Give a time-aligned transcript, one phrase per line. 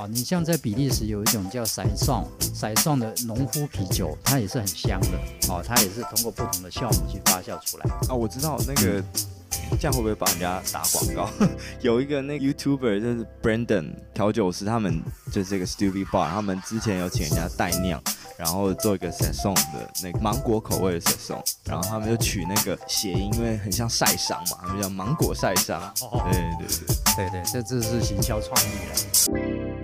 [0.00, 5.08] 啊，你像在比利时有一种叫塞尚塞尚的农夫啤酒，它也是很香的。
[5.50, 7.84] 哦，它也是通过不同的酵母去发酵出来。
[8.08, 9.04] 啊，我知道那个
[9.78, 11.28] 这样会不会帮人家打广告？
[11.82, 18.02] 有一个那个 YouTuber 就是 Brandon 调酒师，他们就是这个 Stupid Bar，他们之前有请人家代酿。
[18.38, 25.78] 然后做一个 saison 的那个芒果口味的 saison，然后他们就取那个谐音，因为很像晒伤嘛，他们叫芒果晒伤。
[26.00, 29.79] 哦、对对对对对，这这是行销创意了。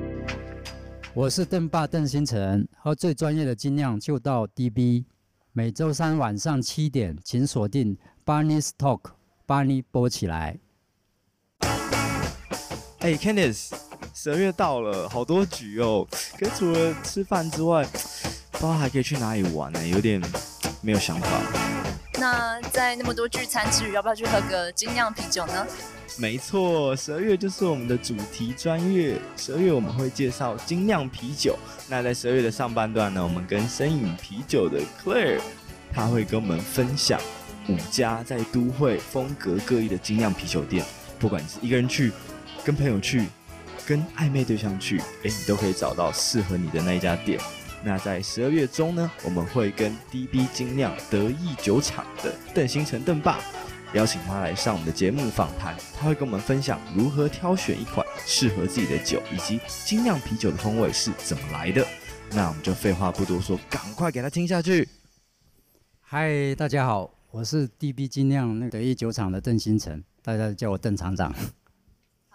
[1.16, 5.06] 我是邓爸邓星辰，喝最专业的精酿就到 DB，
[5.52, 9.00] 每周三晚上七点，请锁定 Barney's Talk，
[9.46, 10.58] 把你播起来。
[12.98, 13.70] 哎，Candice，
[14.12, 16.06] 十二月到了，好多局哦，
[16.38, 17.88] 可除了吃饭之外。
[18.52, 19.80] 不知道还可以去哪里玩呢？
[19.80, 20.20] 欸，有点
[20.82, 21.40] 没有想法。
[22.18, 25.66] 那在那么多聚餐之余，要不要去喝个精酿啤酒呢？
[26.18, 29.18] 没错，十二月就是我们的主题专月。
[29.36, 31.58] 十二月我们会介绍精酿啤酒。
[31.88, 35.40] 那在十二月的上半段呢，我们跟深饮啤酒的 Claire，
[35.92, 37.20] 他会跟我们分享
[37.68, 40.84] 五家在都会风格各异的精酿啤酒店。
[41.18, 42.12] 不管是一个人去，
[42.64, 43.26] 跟朋友去，
[43.86, 47.38] 跟暧昧对象去，哎，你都可以找到适合你的那一家店。
[47.84, 53.38] 那在十二月中呢，我们会跟 DB 精酿得意酒厂的邓星辰邓爸
[53.94, 61.86] 邀请他来上我们的节目访谈，他会跟我们分享如何挑选一款适合自己的酒，以及精酿啤酒的风味是怎么来的。
[62.32, 64.88] 那我们就废话不多说，赶快给他听下去。
[66.00, 71.32] 嗨，大家好，我是 DB 精酿那得意酒厂的邓星辰，大家叫我邓厂长。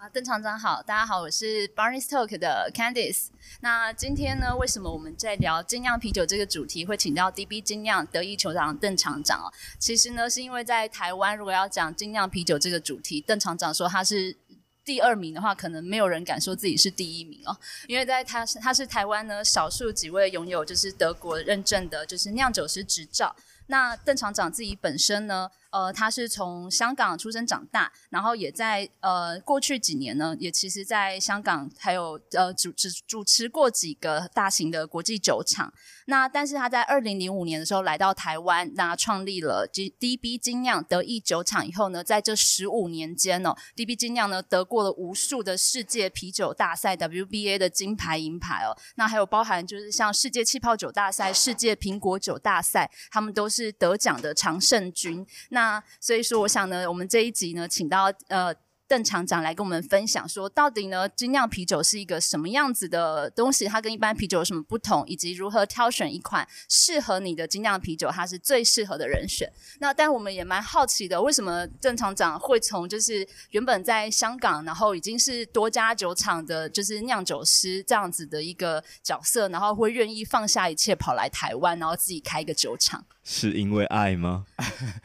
[0.02, 3.28] 啊，邓厂长好，大家好，我是 Barney's Talk 的 Candice。
[3.60, 9.46] 那今天呢，为什么我们在聊精酿啤酒这个主题，会请到 DB 精酿得意酋长邓厂长哦？
[9.78, 14.36] 其实呢，是因为在台湾，如果要讲精酿啤酒这个主题，邓厂长说他是
[14.84, 17.56] 第二名的话，可能没有人敢说自己是第一名哦。
[17.86, 23.36] 因为在他是他是台湾呢少数几位拥有就是德国认证的，就是酿酒师执照。
[23.68, 25.48] 那邓厂长自己本身呢？
[25.72, 35.72] 呃，他是从香港出生长大，然后也在呃过去几年呢，也其实在香港还有呃主持主持过几个大型的国际酒厂。
[36.06, 48.76] 那但是他在二零零五年的时候来到台湾，那创立了 DB 精酿得意酒厂以后呢，在这十五年间哦，DB 精酿呢得过了无数的世界啤酒大赛 WBA 的金牌银牌哦。
[48.96, 55.24] 那还有包含就是像世界气泡酒大赛、世界苹果酒大赛，他们都是得奖的常胜军。
[55.50, 58.52] 那那所以说，我想呢，我们这一集呢，请到呃。
[58.88, 63.64] 邓厂长来跟我们分享说，到底呢，精酿啤酒是一个什么样子的东西？
[63.66, 65.02] 它跟一般啤酒有什么不同？
[65.06, 69.50] 以及如何挑选一款适合你的精酿啤酒，它是最适合的人选。
[69.78, 83.02] 那但我们也蛮好奇的，为什么邓厂长会从就是原本在香港，然后已经是多家酒厂的，就是酿酒师这样子的一个角色，然后会愿意放下一切跑来台湾，然后自己开一个酒厂？
[83.24, 84.44] 是因为爱吗？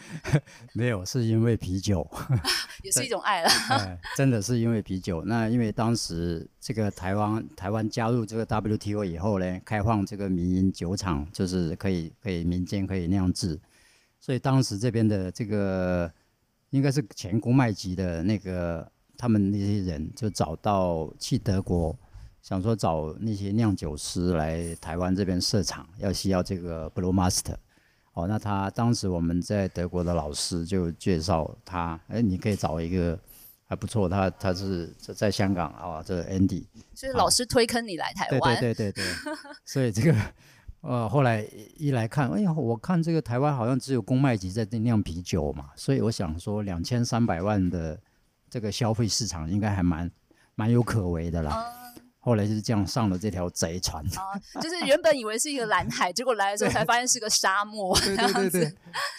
[0.73, 2.09] 没有，是因为啤酒，
[2.83, 3.49] 也是一种爱了。
[4.17, 5.23] 真的是因为啤酒。
[5.25, 13.59] 那因为当时这个台湾台湾加入这个 WTO 以后呢，开放这个民营酒厂，就是可以可以民间可以酿制，
[14.19, 16.11] 所以当时这边的这个
[16.71, 21.95] 应该是前公卖局的那个他们那些人就找到去德国，
[22.41, 27.55] 想说找那些酿酒师来台湾这边设厂，要需要这个 Brewmaster。
[28.17, 33.19] 哦，那他当时我们在德国的老师就介绍他，哎，你可以找一个。
[33.69, 36.63] 还不错，他他是在香港啊，这个 Andy，
[36.95, 39.33] 所以老师推坑你来台湾，啊，对对对对对，
[39.65, 40.15] 所以这个
[40.79, 41.45] 呃后来
[41.75, 47.99] 一来看，哎呀，我看这个台湾好像只有公卖局在酿啤酒嘛，所以我想说两千三百万的
[48.49, 50.09] 这个消费市场应该还蛮
[50.55, 51.61] 蛮有可为的啦。
[52.27, 57.97] 嗯后来就是这样上了这条贼船啊，就是原本以为是一个蓝海，结果来的时候才发现是个沙漠。
[57.99, 58.73] 对对对对，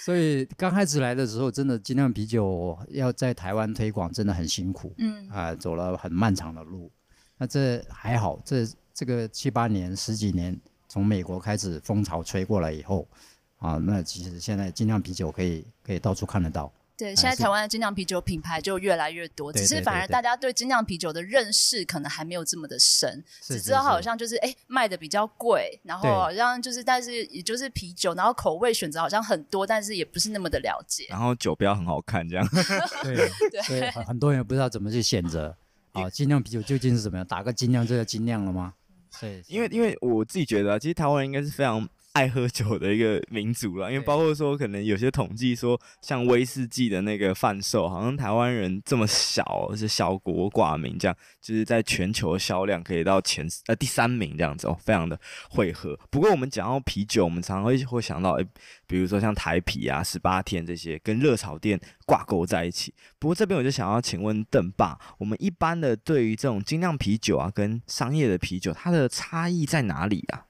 [0.04, 6.90] 所以刚开始来的时候，真的精酿啤酒要在台湾推广真的很辛苦，嗯啊，走了很漫长的路。
[7.38, 10.54] 那这还好，这这个七八年、十几年，
[10.86, 13.08] 从美国开始风潮吹过来以后，
[13.56, 16.70] 啊，那其实现在精酿啤酒可以可以到处看得到。
[16.98, 31.06] 对，现在台湾的精酿啤酒品牌就越来越多，只是反而大家对精酿啤酒的认识可能还没有这么的深，只知道好像就是哎卖的比较贵，然后好像就是但是也就是啤酒，然后口味选择好像很多，但是也不是那么的了解。
[31.08, 32.44] 然后酒标很好看，这样。
[33.04, 33.14] 对
[33.48, 35.56] 对，所以很多人也不知道怎么去选择
[35.92, 37.24] 啊，精酿啤酒究竟是怎么样？
[37.24, 38.74] 打个精酿就叫精酿了吗？
[39.20, 41.88] 对，因为因为我自己觉得，其实台湾人应该是非常。
[42.18, 55.16] 爱喝酒的一个民族了，因为包括说，可能有些统计说，像威士忌的那个贩售，好像台湾人这么小，是小国寡民这样，就是在全球销量可以到前呃第三名这样子哦，非常的
[55.48, 55.96] 会喝。
[56.10, 58.44] 不过我们讲到啤酒，我们常常会会想到，诶，
[58.88, 62.92] 比如说像台啤啊、十八天这些，跟热炒店挂钩在一起。
[63.20, 70.46] 不过这边我就想要请问邓爸，我们一般的对于这种精酿啤酒啊，跟商业的啤酒，它的差异在哪里啊？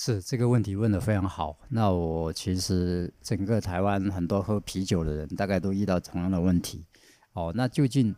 [0.00, 1.58] 是这个问题问得非常好。
[1.70, 6.86] 那我其实整个台湾很多喝啤酒的人，大概都遇到同样的问题。
[7.32, 8.14] 哦，那究竟，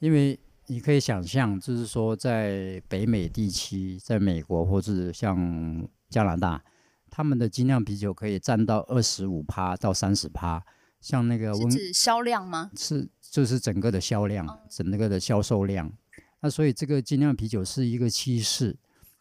[0.00, 0.36] 因为
[0.66, 6.60] 你可以想象，就是说在北美地区，在美国或是像加拿大，
[7.08, 10.60] 他们的精酿啤酒可以占到二十五趴到三十趴。
[11.00, 12.72] 像那个温，是指销量吗？
[12.76, 15.92] 是，就是整个的销量，整个的销售量。
[16.40, 18.76] 那所以这个精酿啤酒是一个趋势，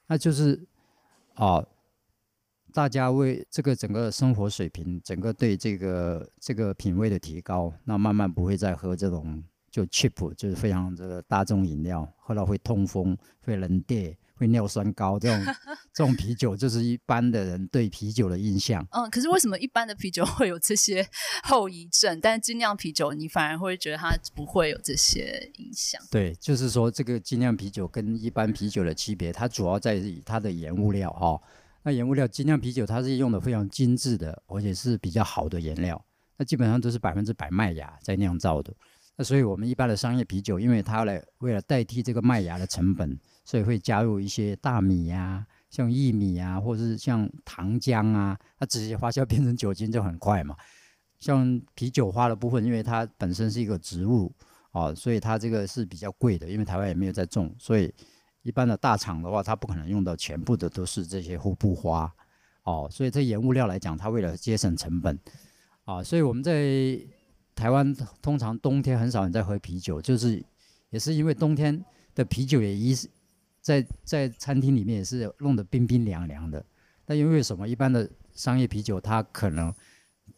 [0.08, 0.66] 那就是，
[1.36, 1.64] 哦。
[2.74, 15.56] 大家为这个整个生活水平，整个对这个这个品味的提高，那慢慢不会再喝这种就 cheap，就是非常这个大众饮料，喝了会痛风、会冷跌、会尿酸高这种
[15.94, 18.86] 这种啤酒，就是一般的人对啤酒的印象。
[18.92, 21.06] 嗯，可是为什么一般的啤酒会有这些
[21.44, 26.02] 后遗症，但是精酿啤酒你反而会觉得它不会有这些影响？
[26.10, 31.40] 对，就是说这个精酿啤酒跟一般啤酒的区别，它主要在于它的原物料哈。
[31.84, 36.04] 那原物料精酿啤酒，它是用的非常精致的，而且是比较好的原料。
[36.38, 38.74] 那基本上都是百分之百麦芽在酿造的。
[39.16, 50.56] 那所以我们一般的商业啤酒，因为它来为了代替这个麦芽的成本，所以会加入一些大米呀、像薏米啊，或者是像糖浆啊，它直接发酵变成酒精就很快嘛。
[51.20, 54.34] 像啤酒花的部分，因为它本身是一个植物
[54.72, 57.94] 哦，所以它这个是比较贵的，因为台湾也没有在种，所以。
[58.50, 62.12] 一般的大厂的话，它不可能用到全部的都是这些护布花，
[62.64, 65.20] 哦，所以这原物料来讲，它为了节省成本，
[65.86, 67.00] 啊，所以我们在
[67.54, 70.44] 台湾通常冬天很少人在喝啤酒，就是
[70.90, 71.86] 也是因为冬天
[72.16, 72.96] 的啤酒也一
[73.62, 76.66] 在在餐厅里面也是弄得冰冰凉凉的。
[77.06, 77.68] 但因为什么？
[77.68, 79.72] 一般的商业啤酒它可能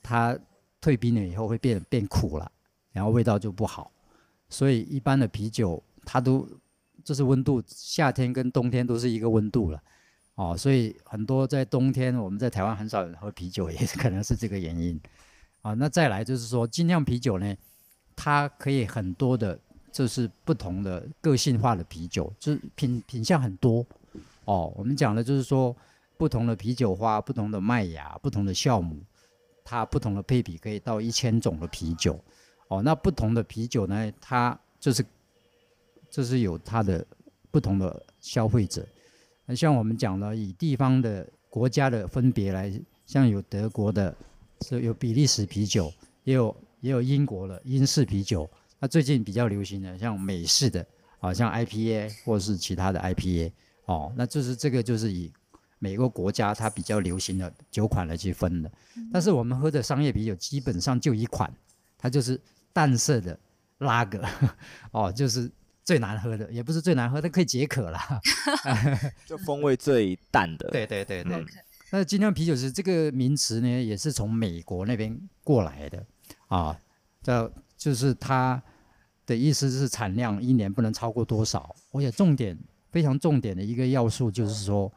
[0.03, 0.37] 它
[0.81, 2.51] 退冰了以后会变变苦了，
[2.91, 3.89] 然后味道就不好，
[4.49, 6.45] 所以一般的啤酒它都。
[7.03, 9.81] 就是温度，夏天跟冬天都是一个温度了，
[10.35, 14.99] 哦，所以很多在冬天，我们在台湾很少人喝啤酒，也可能是这个原因，
[15.61, 17.55] 啊，那再来就是说，精酿啤酒呢，
[18.15, 19.59] 它可以很多的，
[19.91, 23.85] 就是不同的个性化的啤酒，就是品品相很多，
[24.45, 25.75] 哦，我们讲的就是说，
[26.17, 28.97] 不同的啤酒花、不同的麦芽、不同的酵母，
[29.63, 32.19] 它不同的配比可以到一千种的啤酒，
[32.67, 35.05] 哦，那不同的啤酒呢，它就是。
[36.11, 37.03] 这是有它的
[37.49, 38.85] 不同的消费者，
[39.45, 42.69] 那像我们讲的，以地方的国家的分别来，
[43.05, 44.13] 像有德国的，
[44.61, 45.91] 是有比利时啤酒，
[46.25, 48.47] 也有也有英国的英式啤酒。
[48.77, 50.85] 那最近比较流行的，像美式的，
[51.19, 53.53] 啊，像 IPA 或是其他的 IPA，
[53.85, 55.31] 哦，那就是这个就是以
[55.79, 58.69] 每个国家它比较流行的酒款来去分的。
[59.13, 61.49] 但是我们喝的商业啤酒基本上就一款，
[61.97, 62.37] 它就是
[62.73, 63.39] 淡色的
[63.77, 64.21] 拉格，
[64.91, 65.49] 哦，就是。
[65.83, 68.21] 最难喝的也不是最难喝，它可以解渴啦。
[69.25, 70.69] 就风味最淡的。
[70.69, 71.45] 对对对对。
[71.91, 76.05] 那精酿啤酒是这个名词呢，也是从美国那边过来的
[76.47, 76.79] 啊。
[77.21, 78.61] 这就是它
[79.25, 82.57] 的意思是产量一年不能超过多少，而且重点
[82.91, 84.91] 非常重点的一个要素就是说，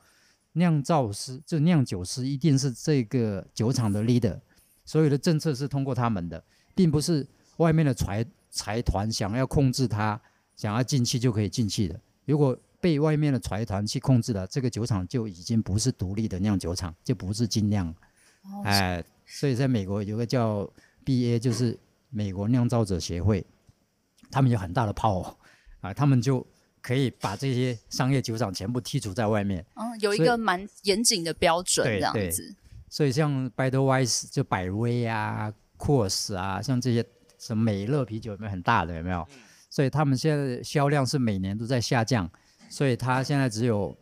[0.53, 4.39] 酿造师就酿酒师一定是这个酒厂的 leader，
[4.85, 6.45] 所有的政策是通过他们的，
[6.75, 10.21] 并不是外面的财财团想要控制它。
[10.57, 17.93] 想要进去就可以进去的，如果被外面的财团去控制了，这个酒厂就已经不是独立的酿酒厂，就不是精酿。
[18.65, 20.71] 哎、呃，所以在美国有个叫
[21.05, 21.79] BA，就是
[22.11, 23.45] 美国酿造者协会，
[24.31, 25.37] 他们有很大的 power 啊、
[25.81, 26.47] 呃，他们就
[26.83, 29.65] 可以把这些商业酒厂全部剔除在外面。
[29.77, 32.55] 嗯，有一个蛮严谨的标准这样子。
[32.91, 37.05] 所以像 Budweiser 就百威啊、Coors 啊，像这些
[37.39, 38.95] 什么美乐啤酒有没有很大的？
[38.95, 39.27] 有没有？
[39.75, 42.31] 所以他们现在的销量是每年都在下降，
[42.71, 43.93] 所以他现在只有，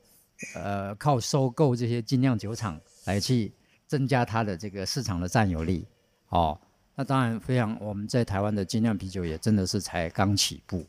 [0.55, 3.51] 呃，靠收购这些精酿酒厂来去
[3.87, 5.83] 增加它的这个市场的占有率。
[6.29, 6.61] 哦，
[6.95, 10.87] 那当然非常，我们在台湾的精酿啤酒也真的是才刚起步。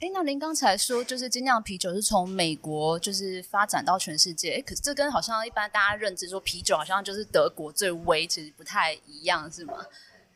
[0.00, 9.74] 哎，那您刚才说就是精酿啤酒是从美国就是发展到全世界，可是这跟好像一般大家认知说啤酒好像就是德国最威，其实不太一样，是吗？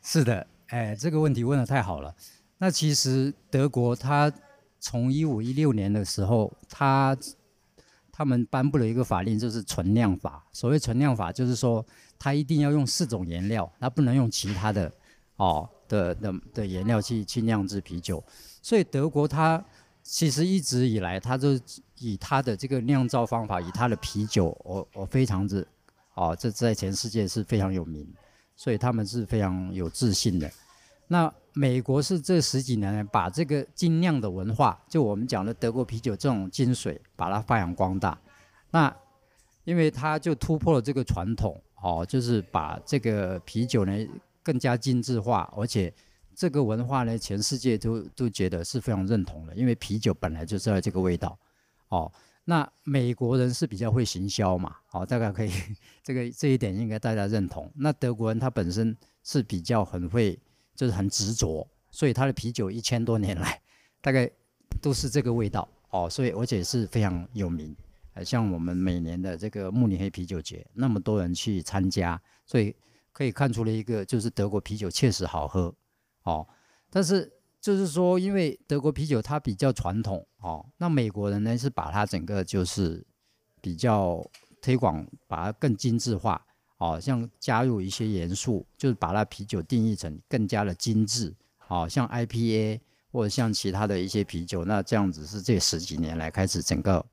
[0.01, 2.13] 是的，哎，这个问题问得太好了。
[2.63, 4.31] 那其实德国，它
[4.79, 7.13] 从一五一六年的时候，它
[8.09, 10.41] 他们颁布了一个法令，就是纯酿法。
[10.53, 11.85] 所谓纯酿法，就是说
[12.17, 14.89] 它一定要用四种原料，它不能用其他的
[15.35, 18.23] 哦的的的原料去去酿制啤酒。
[18.61, 19.61] 所以德国它
[20.01, 21.59] 其实一直以来，它就
[21.97, 25.67] 以它的这个酿造方法，以它的啤酒，我我非常之
[26.13, 28.07] 哦，这在全世界是非常有名，
[28.55, 30.49] 所以他们是非常有自信的。
[31.09, 38.19] 那美国是这十几年来把这个精酿的文化，就我们讲的德国啤酒这种精髓，把它发扬光大。
[38.71, 38.93] 那
[39.63, 43.93] 因为它就突破了这个传统，哦，就是把这个啤酒呢
[44.41, 45.93] 更加精致化，而且
[46.33, 49.55] 这个文化呢，全世界都都觉得是非常认同的。
[49.55, 51.37] 因为啤酒本来就是要这个味道，
[51.89, 52.11] 哦，
[52.45, 55.51] 那美国人是比较会行销嘛，哦，大概可以
[56.01, 57.71] 这个这一点应该大家认同。
[57.75, 60.39] 那德国人他本身是比较很会。
[60.75, 63.61] 就是很执着，所以他的啤酒一千多年来，
[64.01, 64.29] 大概
[64.81, 67.75] 都是这个味道哦，所以而且是非常有名。
[68.13, 72.75] 呃，像我们每年的这个慕尼黑啤酒节，那么多人去参加，所以
[73.11, 75.73] 可以看出了一个，就是德国啤酒确实好喝
[76.23, 76.47] 哦。
[76.91, 83.03] 但是就是说，因为德国啤酒它比较传统哦，那美国人呢是把它整个就是
[83.61, 84.23] 比较
[84.61, 86.45] 推广，把它更精致化。
[86.83, 91.33] 哦，像加入一些元素，就是把那啤酒定义成更加的精致。
[91.69, 97.03] 哦，像 IPA 或者像其他的一些啤酒，那这样子是这十几年来开始整个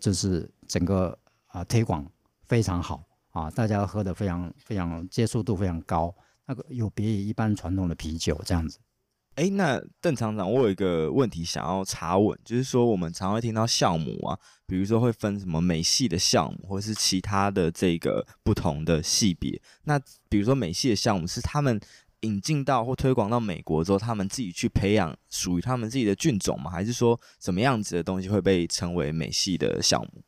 [0.00, 1.16] 就是整个
[1.48, 2.10] 啊推广
[2.46, 6.14] 非常好啊，大家喝的非常非常接受度非常高，
[6.46, 8.78] 那个有别于一般传统的啤酒这样子。
[9.34, 19.58] 哎，那邓厂长，我有一个问题想要查问，就是说我们常会听到酵母啊，比如说会分什么美系的酵母，或是其他的这个不同的系别。
[19.84, 19.98] 那
[20.28, 21.80] 比如说美系的酵母是他们
[22.20, 26.70] 引进到或推广到美国之后，他们自己去培养属于他们自己的菌种吗？
[26.70, 30.22] 还是说什么样子的东西会被称为美系的酵母？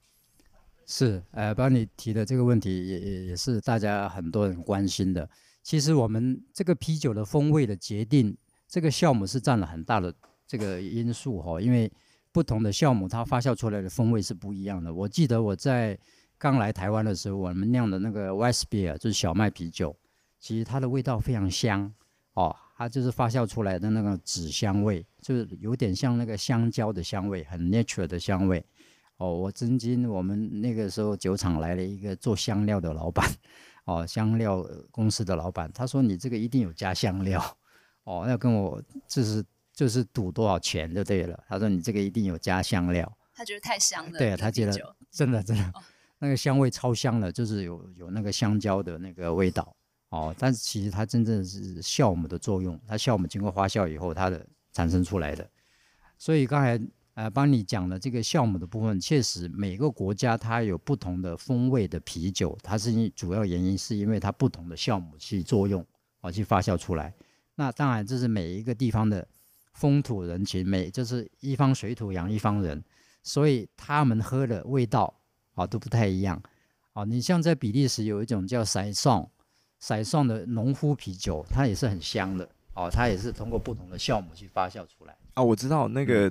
[0.86, 5.28] 是，呃，帮你提的这个问题也也也是大家很多人关心的。
[5.62, 8.34] 其实我们这个啤酒的风味的决定。
[8.74, 10.12] 这个酵母是占了很大的
[10.48, 11.88] 这个因素哈，因为
[12.32, 14.92] 不同的酵母它发酵出来的风味是不一样的。
[14.92, 15.96] 我记得我在
[16.38, 19.96] 刚来台湾的时候，我们酿的那个 Weissbier 就是小麦啤酒，
[20.40, 21.94] 其实它的味道非常香
[22.32, 28.66] 哦，它就是发酵出来的那个纸香味，就是有点像那个香蕉的香味，很 natural 的香味
[29.18, 29.32] 哦。
[29.32, 33.30] 我曾经我们那个时候酒厂来了一个做香料的老板
[33.84, 37.40] 哦，香料公司的老板，他说你这个一定有加香料。
[38.04, 41.42] 哦，要跟我就是就是赌多少钱就对了。
[41.48, 44.18] 他说你这个一定有加香料，他觉得太香了。
[44.18, 44.72] 对啊，他觉得
[45.10, 45.82] 真的真的、哦、
[46.18, 49.74] 那个香味超香的，就是有有那个香蕉的那个味道。
[50.10, 55.44] 哦，但是其实它真正是酵母的作用，它酵母经过发酵以后，它的产生出来的。
[56.16, 56.80] 所以刚才
[57.14, 65.84] 呃帮你讲的这个酵母的部分，确实每个国家它有不同的风味的啤酒，它是因主要原因是因为它不同的酵母去作用，
[66.20, 67.12] 哦去发酵出来。
[67.56, 69.26] 那当然，这是每一个地方的
[69.72, 72.82] 风土人情，每就是一方水土养一方人，
[73.22, 75.14] 所以他们喝的味道
[75.54, 76.42] 啊都不太一样
[76.94, 77.04] 啊。
[77.04, 79.28] 你像在比利时有一种叫塞尚，
[79.78, 85.42] 塞尚的农夫啤酒，它也是很香的哦，它也是通过不同的酵母去发酵出来啊。
[85.42, 86.28] 我知道那个，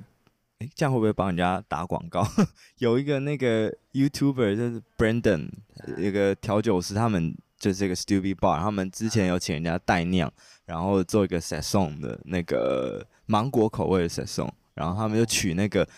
[0.58, 2.26] 哎，这样会不会帮人家打广告？
[2.78, 5.48] 有一个那个 YouTuber 就是 Brandon，
[5.96, 7.34] 一个调酒师，他们。
[7.64, 10.30] 就是这个 Stupid Bar，他们之前有请人家代酿，
[10.66, 15.88] 然后做一个 Saison 的那个芒果口味的 Saison，然后他们就取那个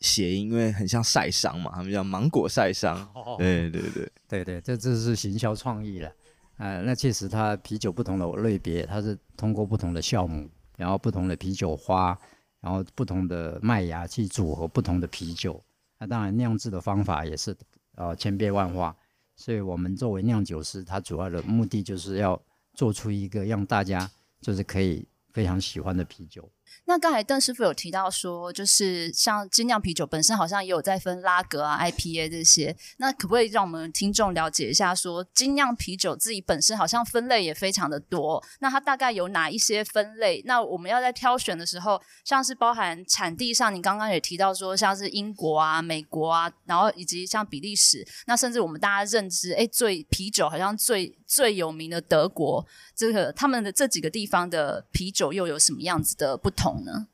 [0.00, 3.06] 谐音，因为很像晒伤嘛，他们叫芒果晒伤。
[3.36, 6.10] 对对对对对，这这是行销创意了。
[6.56, 10.48] 呃，那确实它啤酒不同的类别，它是通过不同的酵母，
[10.78, 12.18] 然后不同的啤酒花，
[12.62, 15.62] 然后不同的麦芽去组合不同的啤酒。
[15.98, 17.54] 那当然酿制的方法也是
[17.96, 18.96] 呃千变万化。
[19.36, 26.50] 所以我们作为酿酒师，他主要的目的就是要做出一个让大家就是可以非常喜欢的啤酒。
[26.86, 40.42] 那刚才邓师傅有提到说，就是像精酿啤酒本身好像也有在分拉格啊、IPA 这些，那可不可以让我们听众了解一下说，精酿啤酒自己本身好像分类也非常的多，那它大概有哪一些分类？
[40.46, 56.82] 那我们要在挑选的时候，像是包含产地上，你刚刚也提到说，像是英国啊、美国啊，然后以及像比利时，那甚至我们大家认知，哎，最啤酒好像最最有名的德国，这个他们的这几个地方的啤酒又有什么样子的不同？
[56.84, 57.06] 呢？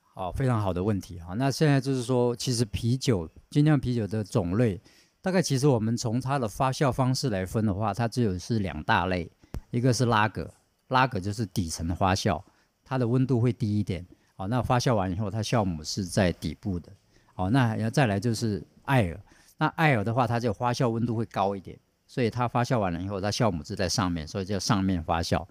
[0.00, 1.34] 好，非常好的问题哈。
[1.34, 4.80] 那现在就是说，其实啤酒精酿啤酒的种类，
[5.20, 9.28] 大概其实我们从它的发酵方式来分的话，它只有是两大类，
[9.72, 10.48] 一个是拉格，
[10.86, 12.40] 拉格就是底层的发酵，
[12.84, 14.06] 它的温度会低一点。
[14.36, 16.92] 好，那发酵完以后，它酵母是在底部的。
[17.34, 19.20] 好，那要再来就是艾尔。
[19.56, 25.44] 那艾尔的话，它就发酵温度会高一点，所以它发酵完了以后，它酵母是在上面，所以叫上面发酵。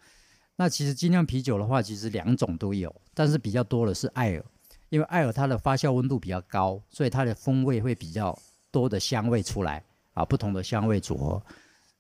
[0.56, 4.46] 那其实精酿啤酒的话，其实两种都有，但是比较多的是艾尔，
[4.90, 8.38] 因为艾尔它的发酵温度比较高，所以它的风味会比较
[8.72, 9.84] 多的香味出来
[10.14, 11.44] 啊，不同的香味组合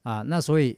[0.04, 0.22] 啊。
[0.22, 0.78] 那所以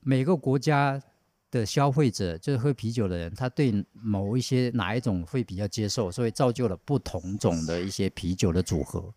[0.00, 1.02] 每个国家
[1.50, 9.12] 的消费者就是喝啤酒的人，他对某一些哪一种会比较接受，所以造就了不同种的一些啤酒的组合。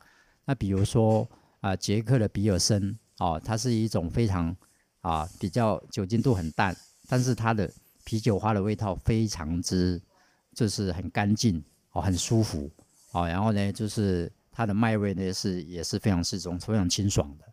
[0.46, 1.28] 那比如说
[1.60, 4.56] 啊，捷克的比尔森哦，它是一种非常
[5.02, 6.76] 啊比较酒精度很淡，
[7.12, 7.70] 但是它的
[8.06, 10.02] 啤酒花的味道非常之
[10.56, 12.72] 就是很干净哦，很舒服
[13.12, 13.28] 哦。
[13.28, 17.46] 然后呢，就是它的麦味呢是也是非常适中非常清爽的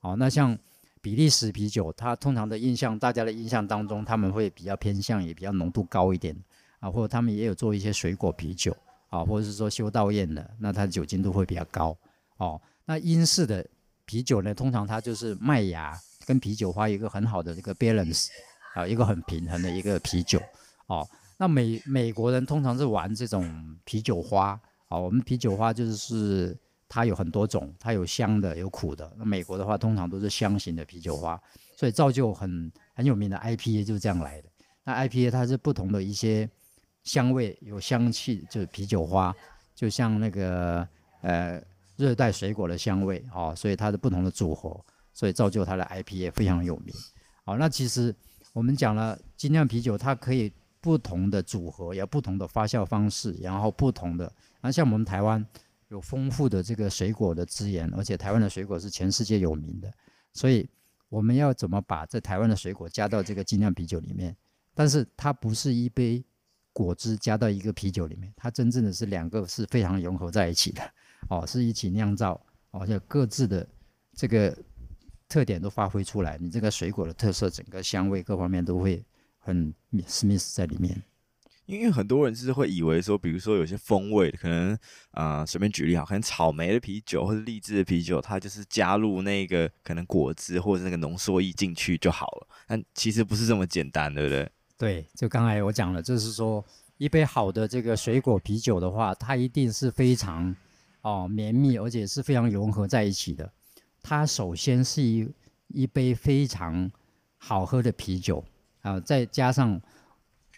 [0.00, 0.16] 哦。
[0.18, 0.58] 那像
[1.00, 6.36] 比利时啤酒，它通常的印象，大家的印象当中，他们会比较偏向，也比较浓度高一点
[6.80, 8.76] 啊，或者他们也有做一些水果啤酒
[9.10, 11.96] 啊，或者是说修道院的，那它的酒精度会比较高
[12.38, 12.60] 哦。
[12.84, 13.64] 那英式的
[14.06, 18.26] 啤酒呢，通常它就是麦芽跟啤酒花一个很好的这个 balance
[18.74, 20.38] 啊，一个很平衡的一个啤酒
[20.86, 21.08] 哦。
[21.38, 26.56] 那美美国人通常是玩这种啤酒花啊，我们啤酒花就是。
[26.86, 29.10] 它有很多种，它有香的，有苦的。
[29.16, 31.40] 那美国的话，通常都是香型的啤酒花，
[31.76, 34.48] 所以造就很很有名的 IPA 就是这样来的。
[34.84, 36.48] 那 IPA 它是不同的一些
[37.02, 39.34] 香味，有香气，就是啤酒花，
[39.74, 40.86] 就像那个
[41.22, 41.60] 呃
[41.96, 44.78] 热带水果的香味哦，所以它的不同的组合，
[45.12, 46.94] 所以造就它的 IPA 非常有名。
[47.44, 48.14] 好，那其实
[48.54, 54.32] 我们讲了精酿啤酒，它可以不同的组合，有不同的发酵方式，然后不同的，
[54.62, 55.46] 那像我们台湾。
[55.88, 59.92] 有丰富的这个水果的资源，而且台湾的水果是全世界有名的，
[60.32, 60.68] 所以
[61.08, 64.34] 我们要怎么把这台湾的水果加到这个精酿啤酒里面？
[64.74, 66.24] 但是它不是一杯
[66.72, 70.82] 果汁加到一个啤酒里面，它真正的是两个是非常融合在一起的，
[71.28, 72.40] 哦，是一起酿造，
[72.72, 73.64] 而且各自的
[74.14, 74.56] 这个
[75.34, 79.04] 特点都发挥出来，你这个水果的特色，整个香味各方面都会
[79.40, 79.74] 很
[80.06, 81.02] smooth 在里面。
[81.66, 84.72] 因为很多人是会以为说，比如说有些风味可能
[85.10, 92.46] 啊，呃，随便举例好，可能草莓的啤酒或者荔枝的啤酒，它就是加入那个可能果汁或者那个浓缩液进去就好了。
[92.68, 94.48] 但其实不是这么简单，对不对？
[94.78, 96.64] 对，就刚才我讲了，就是说
[96.98, 100.54] 一杯好的这个水果啤酒的话，它一定是非常
[101.00, 103.52] 哦绵密，而且是非常融合在一起的。
[104.04, 105.28] 它首先是一
[105.66, 106.88] 一杯非常
[107.38, 108.44] 好喝的啤酒
[108.82, 109.80] 啊，再加上。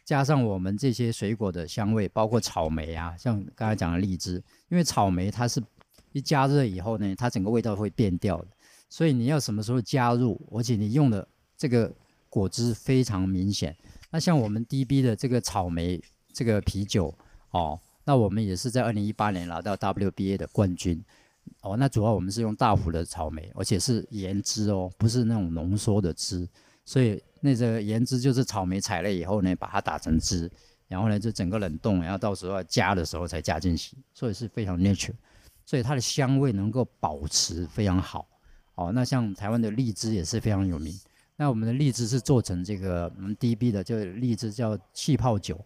[0.05, 5.61] 加上我们这些水果的香味，包括草莓啊，像刚才讲的荔枝，因为草莓它是
[6.13, 8.47] 一加热以后呢，它整个味道会变掉的，
[8.89, 11.93] 所以你要什么时候加入，而且你用的这个
[12.29, 13.77] 果汁非常明显。
[14.13, 16.01] 那像我们 DB 的这个草莓
[16.33, 17.13] 这个啤酒
[17.51, 21.05] 哦，那我们也是在二零一八年拿到 WBA 的冠军
[21.69, 21.77] 哦。
[21.77, 26.49] 那主要我们是用大幅的草莓，而且是原汁哦，不是那种浓缩的汁，
[26.85, 27.23] 所以。
[27.39, 30.51] 那个原汁就是草莓采了以后呢，把它打成汁，
[30.89, 35.13] 然后呢就整个冷冻，然后到时候加的时候才加进去，所以是非常 natural，
[35.65, 38.27] 所以它的香味能够保持非常好。
[38.75, 40.99] 哦，那像台湾的荔枝也是非常有名。
[41.37, 45.61] 那我们的荔枝是做成这个我们 DB 的，就荔枝叫气泡酒。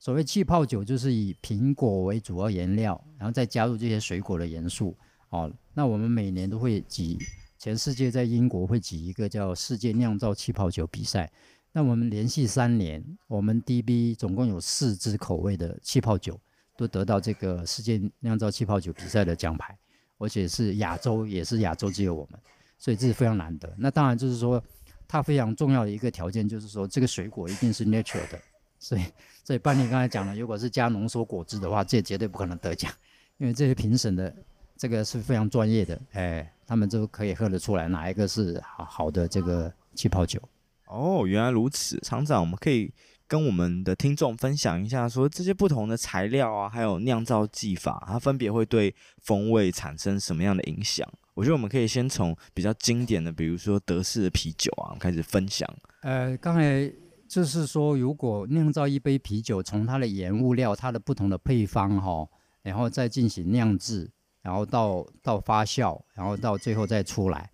[0.00, 4.96] 所谓气泡酒，就是以苹果为主要原料，然后再加入这些水果的元素。
[5.30, 7.18] 哦，那我们每年都会挤。
[7.58, 11.30] 全世界在英国会举一个叫世界酿造气泡酒比赛，
[11.72, 16.40] 那我们连续三年，我们 DB 总共有四支口味的气泡酒
[16.74, 19.76] 都得到这个世界酿造气泡酒比赛的奖牌，
[20.16, 22.40] 而且是亚洲，也是亚洲只有我们，
[22.78, 23.70] 所以这是非常难得。
[23.76, 24.62] 那当然就是说，
[25.06, 28.40] 它非常重要的一个条件就是说，这个水果一定是 natural 的，
[28.78, 29.04] 所以
[29.44, 32.90] 所以班尼刚才讲了，如果是加浓缩果汁的话，这绝对不可能得奖，
[33.36, 34.34] 因为这些评审的。
[34.80, 40.40] 这个是非常专业的，哎，他们都可以喝得出来哪一个是好好的这个气泡酒。
[40.86, 42.90] 哦，原来如此，厂长，我们可以
[43.26, 51.06] 跟我们的听众分享一下，说这些不同的材料啊，还有酿造技法，它分别会对风味产生什么样的影响？
[51.34, 55.68] 我觉得我们可以先从比较经典的，比如说德式的啤酒啊，开始分享。
[56.00, 56.90] 呃，刚才
[57.28, 62.26] 就是说，如果酿造一杯啤酒，从它的原物料、它的不同的配方哈，
[62.62, 64.10] 然后再进行酿制。
[64.42, 67.50] 然后到到发酵，然后到最后再出来，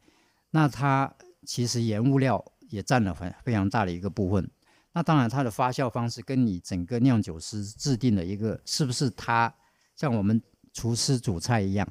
[0.51, 1.13] 那它
[1.45, 4.51] 其实原物料也占了很非常大的一个部分。
[4.93, 9.53] 那当然，它的发酵方式跟你整个酿酒师制定的一个是不是它
[9.95, 10.41] 像我们
[10.73, 11.87] 厨师煮菜一样，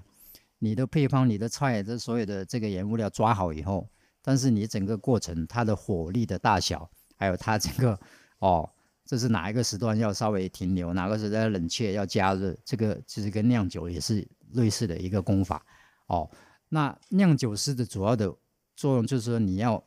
[0.57, 3.87] 你的配方、你的菜这所有的这个原物料抓好以后，
[4.23, 7.99] 但是你整个过程它的火力的大小，还有它整个
[8.39, 8.67] 哦，
[9.05, 14.27] 这是哪一个时段要稍微停留，哪个时段冷却要加热，这个其实跟酿酒也是。
[14.51, 15.65] 类似的一个功法，
[16.05, 16.29] 哦，
[16.69, 18.33] 那酿酒师的主要的
[18.73, 19.83] 作用就是说，你要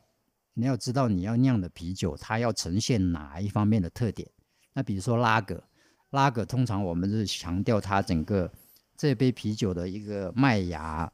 [0.53, 4.29] 你要知道你要酿的啤酒，它要呈现哪一方面的特点。
[4.75, 5.63] 那比如说拉格，
[6.11, 8.51] 拉格通常我们是强调它整个
[8.95, 11.11] 这杯啤酒的一个麦芽，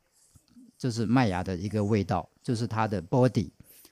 [0.76, 3.50] 就是麦芽的一个味道，就是它的 body。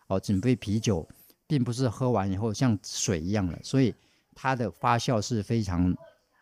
[0.09, 1.09] 哦，整杯啤酒
[1.47, 3.95] 并不是喝完以后像水一样的，所以
[4.35, 5.95] 它的发酵是非常，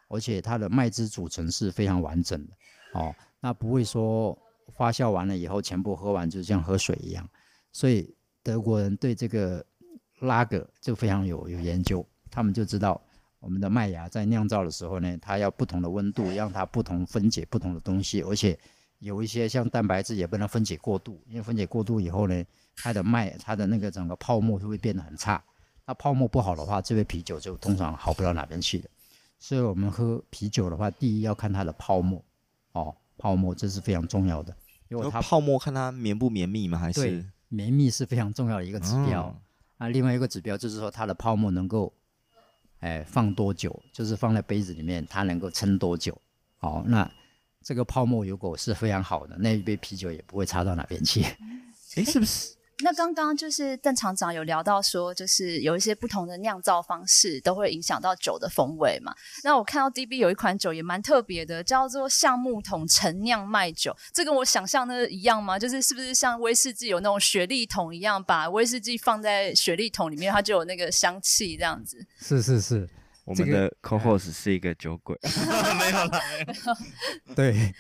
[0.09, 2.53] 而且它的麦汁组成是非常完整的。
[2.93, 4.37] 哦，那不会说
[4.77, 7.29] 发酵完了以后全部喝完就像喝水一样。
[7.73, 9.65] 所以德国人对这个
[10.21, 13.01] 拉格就非常有有研究，他们就知道
[13.41, 18.57] 我们的麦芽在酿造的时候呢，它要不同的温度，让它不同分解不同的东西，而且
[19.01, 22.45] 有一些像蛋白质也不能分解过度，因为分解过度以后呢。
[22.83, 25.43] 它的麦，它的那个整个泡沫就会变得很差。
[25.87, 28.89] 那泡沫不好的话，这杯啤酒就通常好不到哪边去的。
[29.39, 32.23] 所以我们喝啤酒的话，第一要看它的泡沫，
[32.73, 34.55] 哦，泡沫这是非常重要的。
[34.89, 36.79] 因为它泡沫看它绵不绵密吗？
[36.79, 39.25] 还是对，绵密是非常重要的一个指标。
[39.25, 39.37] 哦、
[39.79, 41.93] 那另外一个指标就是说它的泡沫能够，
[42.81, 43.83] 哎，放多久？
[43.93, 46.17] 就是放在杯子里面，它能够撑多久？
[46.61, 47.11] 哦，那
[47.63, 51.23] 这个泡沫如果是非常好的，那一杯啤酒也不会差到哪边去。
[51.97, 52.55] 哎，是不是？
[52.83, 59.15] 那刚刚就是邓厂长有聊到说，就是有一些不同的酿造方式都会影响到酒的风味嘛。
[59.45, 63.97] 那我看到 DB 有一款酒也蛮特别的，叫做橡木桶陈酿麦酒。
[64.13, 65.59] 这跟我想象的一样吗？
[65.59, 72.05] 就是是不是像威士忌有那种雪莉桶一样，把威士忌放在雪莉桶里面，它就有那个香气这样子？
[72.21, 72.89] 是是是，
[73.25, 75.19] 我们的 co-host 是一个酒鬼，
[75.79, 76.21] 没有了，
[77.37, 77.75] 对。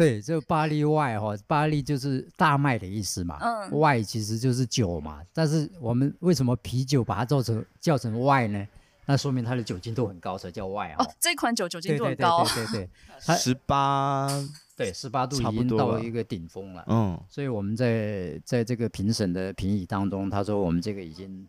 [0.00, 3.36] 对，就巴利外哈，巴利就是大麦的意思嘛。
[3.38, 5.20] 嗯，外其实就是酒嘛。
[5.34, 8.66] 但是我们为什么啤酒把它做成叫成外呢？
[9.04, 11.04] 那说明它的酒精度很高，所以叫外啊。
[11.04, 12.42] 哦，这款酒酒精度很高。
[12.44, 12.88] 对对对 对
[13.26, 14.26] 对，十八，
[14.74, 16.82] 对十八度已经到一个顶峰了。
[16.88, 21.46] 嗯，所以我们在在这个评审的评议当中，他说我们这个已经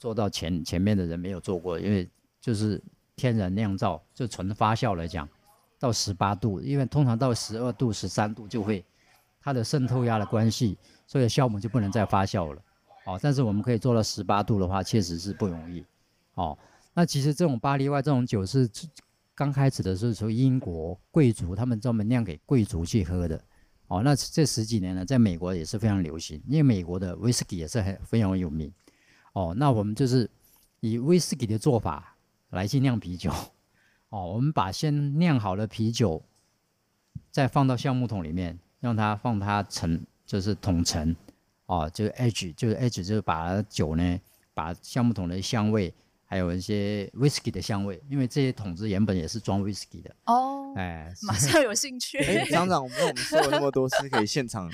[0.00, 2.82] 做到前前面的人没有做过，因为就是
[3.14, 5.28] 天然酿造，就纯发酵来讲。
[5.78, 8.84] 到十八度，因为通常到十二度、十三度就会
[9.40, 12.62] 它的渗透压的关系，所以酵母就不能再发酵了。
[13.04, 15.84] 哦，但是我们可以做到十八度的话，确实是不容易。
[16.34, 16.56] 哦，
[16.94, 18.68] 那其实这种巴利外这种酒是
[19.34, 23.38] 刚开始的时候从英国贵族他们专门酿给贵族去喝的。
[23.88, 28.72] 哦，那这十几年呢，在美国也是非常流行，因为美国的威士忌也是很非常有名。
[29.34, 30.30] 哦，那我们就是
[30.80, 32.16] 以威士忌的做法
[32.50, 33.30] 来去酿啤酒。
[34.14, 36.22] 哦，我们把先酿好的啤酒，
[37.32, 41.16] 再放到橡木桶里面，让它放它陈，就是桶陈，
[41.66, 44.20] 哦，就是 age，就是 age，就是把酒呢，
[44.54, 45.92] 把橡木桶的香味，
[46.26, 50.14] 还有一些 whisky 的香味，因为这些桶子原本也是装 whisky 的。
[50.26, 52.18] 哦，哎，马上有兴趣。
[52.18, 54.70] 哎，厂长，我们我们说了那么多，是可以现场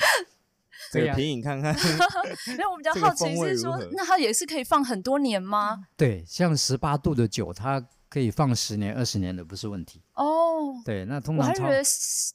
[0.92, 1.74] 这个 品饮看看。
[2.48, 5.86] 因为我们比较好奇是说，那它也是可以放很多年吗？
[5.96, 7.82] 对，像十八度的酒，它。
[8.10, 10.82] 可以放十年、二十年的不是问题哦。
[10.84, 11.82] 对，那通常我还觉得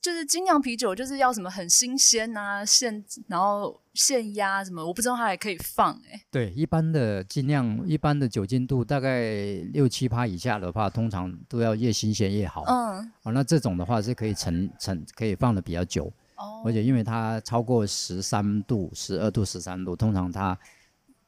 [0.02, 6.22] 就是精酿啤酒就是要什么很新鲜啊，现然后现压什么，我不知道它还可以放哎、欸。
[6.32, 9.34] 对，一般的精酿，一般的酒精度大概
[9.74, 12.64] 六七趴以下的话，通常都要越新鲜越好。
[12.64, 20.58] 嗯，哦，那这种的话是可以陈陈可以放的比较久哦，而且因为它超过十三度、十二度、十三度，通常它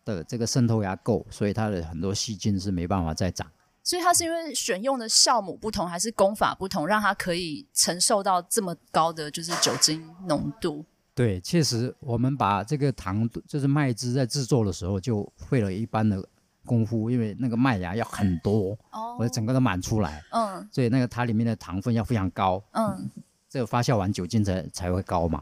[0.05, 3.45] 的这个渗透压够，所以它的很多细菌是没办法再长。
[3.87, 10.83] 所以它是因为选用的酵母不同，还是功法不同，让它可以承受到这么高的就是酒精浓度？
[11.15, 16.21] 对，确实，我们把这个糖就是麦汁在制作的时候就费了一般的
[16.65, 23.09] 功夫，因为那个麦芽要很多，哦，我整个都满出来，嗯，所以那个它里面的糖分要非常高，嗯，
[23.47, 25.41] 这个发酵完酒精才才会高嘛。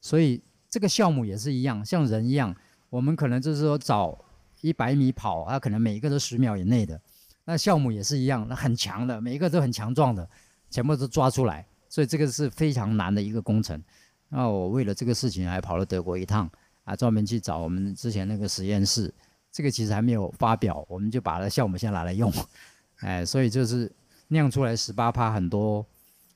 [0.00, 2.56] 所以这个酵母也是一样，像人一样，
[2.88, 4.18] 我们可能就是说找
[4.62, 6.98] 一百米跑，它可能每一个都十秒以内的。
[7.44, 10.28] 那酵母也是一样，那很强的，每一个都很强壮的，
[10.70, 13.82] 全部都抓出来，所以这个是非常难的一个工程。
[14.30, 16.50] 那我为了这个事情还跑了德国一趟，
[16.84, 19.12] 啊，专门去找我们之前那个实验室。
[19.52, 22.32] 这个其实还没有发表，我们就把那酵母先拿来用，
[23.00, 23.88] 哎，所以就是
[24.28, 25.86] 酿出来十八趴，很多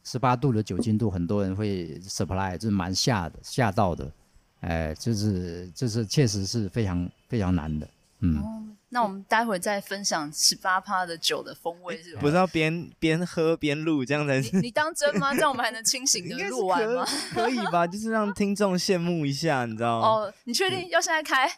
[0.04, 4.12] 十八度的酒精度，很多人会 supply，就是蛮吓的，吓到的，
[4.60, 7.88] 哎，就是就是确实是非常非常难的，
[8.20, 8.67] 嗯。
[8.90, 12.20] 那我们待会再分享十八趴的酒的风味是吧？
[12.20, 14.60] 不是要边边喝边录这样才是？
[14.60, 15.34] 你当真吗？
[15.34, 17.06] 这样我们还能清醒的 录完吗？
[17.34, 17.42] 可？
[17.44, 20.06] 可以吧，就是让听众羡慕一下，你知道吗？
[20.08, 21.50] 哦，你确定要现在开？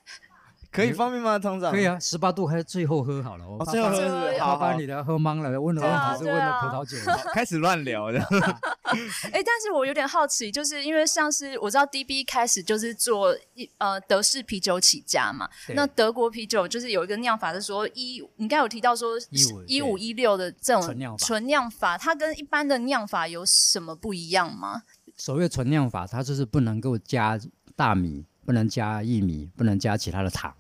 [0.73, 1.73] 可以方便吗，厂长？
[1.73, 3.45] 可以啊，十八度还是最后喝好了。
[3.49, 5.61] 我最后喝是好，把你的喝懵了。
[5.61, 6.97] 问的问题是问了葡萄酒，
[7.35, 8.21] 开始乱聊的。
[9.33, 19.11] 哎，但是我有点好奇，就是因为像是我知道 DB 开始就是做一呃德式啤酒起家嘛，那德国啤酒就是有一个酿法是说一，你刚有提到说
[19.67, 24.83] 一五一六的这种纯酿法，纯酿法，它跟一般的酿法有什么不一样吗？
[25.17, 27.39] 所谓纯酿法，它就是不能够加
[27.77, 30.53] 大米，不能加薏米，不能加其他的糖，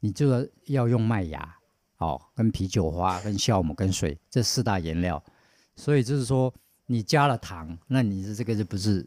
[0.00, 1.56] 你就要用麦芽，
[1.98, 5.22] 哦，跟啤酒花、跟酵母、跟水这四大原料。
[5.76, 6.52] 所以就是说，
[6.86, 9.06] 你加了糖，那你的这个就不是，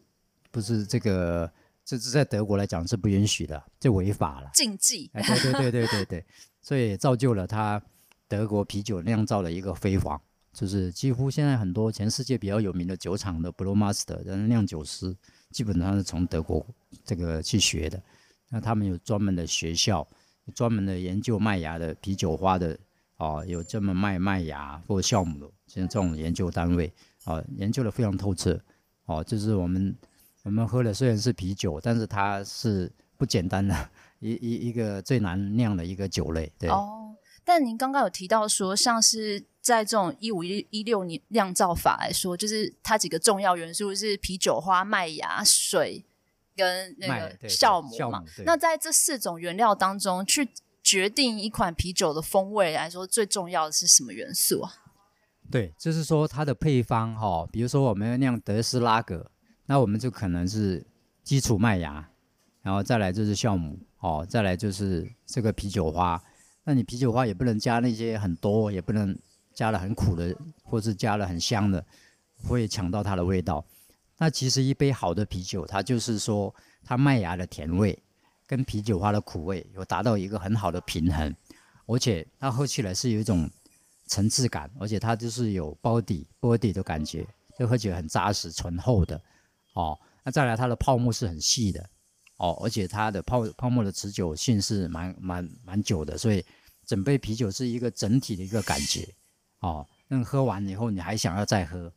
[0.50, 1.50] 不是这个，
[1.84, 5.10] 这是在德国来讲是不允许的，这违法了，禁忌。
[5.14, 6.24] 哎，对对对对对对，
[6.60, 7.82] 所以造就了它
[8.26, 10.20] 德国啤酒酿造的一个辉煌。
[10.52, 15.16] 就是几乎现在很多全世界比较有名的酒厂的 Brewmaster 的酿酒师，
[15.50, 16.66] 基本上是从德国
[17.06, 18.02] 这个去学的。
[18.50, 20.06] 那他们有专门的学校，
[20.54, 22.78] 专门的研究麦芽的啤酒花的
[23.16, 26.92] 哦，有这么卖麦芽或酵母的，像这种研究单位
[27.24, 28.60] 哦，研究的非常透彻
[29.06, 29.22] 哦。
[29.22, 29.94] 就是我们
[30.42, 36.52] 我们喝的虽然是啤酒，但是它是不简单的 一一一个最难酿的一个酒类。
[36.58, 39.44] 对哦，但您刚刚有提到说，像是。
[39.62, 46.04] 在这种一五一六年酿造法来说，就是它几个重要元素是啤酒花、麦芽、水
[46.56, 48.22] 跟那个酵母嘛。
[48.44, 50.48] 那在这四种原料当中，去
[50.82, 54.72] 决定一款啤酒的风味来说，最重要的是什么元素啊？
[55.50, 59.30] 对，就是说它的配方哈、哦，比如说我们要酿德斯拉格，
[59.66, 60.84] 那我们就可能是
[61.22, 62.08] 基础麦芽，
[62.62, 66.22] 然后再来就是酵母，哦，再来就是这个啤酒花。
[66.64, 69.18] 那你啤酒花也不能加那些很多，也不能。
[69.54, 70.34] 加了很苦的，
[70.64, 71.84] 或是加了很香的，
[72.42, 73.62] 会抢到它的味道。
[74.22, 76.54] 那其实一杯好的啤酒，它就是说，
[76.84, 78.00] 它麦芽的甜味
[78.46, 81.34] 跟啤酒花的苦味有达到一个很好的平衡，
[81.86, 83.50] 而且它喝起来是有一种
[84.06, 87.26] 层次感，而且它就是有包底、波底的感觉，
[87.58, 89.20] 就喝起来很扎实、醇厚的。
[89.72, 91.84] 哦，那再来它的泡沫是很细的，
[92.36, 96.46] 哦，而且它的泡泡沫的持久性是蛮蛮蛮久的，所以
[96.86, 99.04] 整杯啤酒是一个整体的一个感觉。
[99.58, 101.92] 哦，那喝完以后你还想要再喝，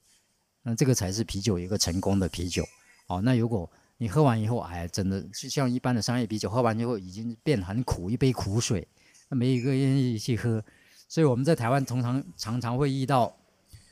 [0.67, 2.65] 那这个才是啤酒一个成功的啤酒。
[3.05, 8.87] 哦，那如果你喝完以后，哎，真的就像一般的商业啤酒，喝完以后已经变很苦，一杯苦水，
[9.29, 10.61] 那没一个愿意去喝。
[11.07, 13.31] 所以我们在台湾通常常常会遇到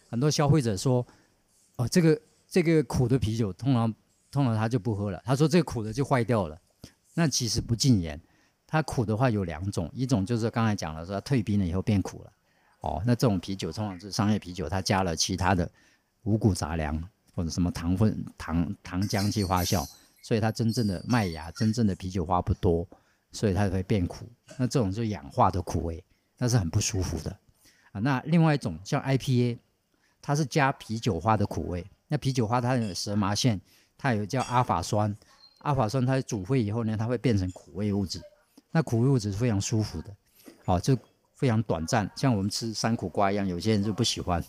[0.09, 1.05] 很多消费者说，
[1.75, 3.93] 哦，这个这个苦的啤酒通常
[4.31, 6.59] 通常他就不喝了，他说这苦的就坏掉了。
[7.13, 8.19] 那其实不尽言，
[8.65, 12.33] 它苦的话有两种，一种就是刚才讲了，说它退冰了以后变苦了。
[12.79, 15.69] 哦，那这种啤酒通常是商业啤酒，它加了其他的
[16.23, 17.01] 五谷杂粮
[17.35, 19.87] 或者什么糖分、糖糖浆去发酵，
[20.21, 22.87] 所以它真正的麦芽、真正的啤酒花不多，
[23.31, 24.27] 所以它会变苦。
[24.57, 26.03] 那这种就氧化的苦味，
[26.37, 27.37] 那是很不舒服的
[27.91, 27.99] 啊。
[27.99, 29.57] 那另外一种像 IPA，
[30.21, 31.85] 它是加啤酒花的苦味。
[32.07, 33.59] 那啤酒花它有蛇麻腺，
[33.97, 35.15] 它有叫阿法酸，
[35.59, 38.21] 阿法酸它煮沸以后呢，它会变成苦味物质。
[38.71, 40.15] 那苦味物质是非常舒服的，
[40.65, 40.97] 哦，就。
[41.35, 44.41] 非常短暂，像我们吃山苦瓜一样，有些人就不喜欢，